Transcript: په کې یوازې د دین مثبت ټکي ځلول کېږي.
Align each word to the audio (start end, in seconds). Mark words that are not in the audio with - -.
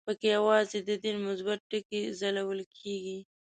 په 0.07 0.11
کې 0.19 0.27
یوازې 0.37 0.79
د 0.87 0.89
دین 1.03 1.17
مثبت 1.27 1.59
ټکي 1.69 1.99
ځلول 2.19 2.59
کېږي. 2.77 3.17